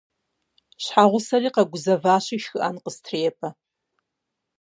[0.83, 3.49] Щхьэгъусэри къэгузэващи шхыӀэн къыстрепӀэ.